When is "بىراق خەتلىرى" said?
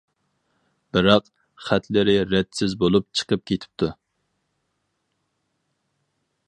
0.95-2.15